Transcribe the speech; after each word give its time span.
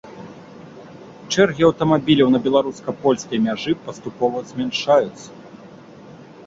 Чэргі 1.33 1.61
аўтамабіляў 1.67 2.31
на 2.37 2.41
беларуска-польскай 2.47 3.37
мяжы 3.47 3.71
паступова 3.87 4.37
змяншаюцца. 4.49 5.29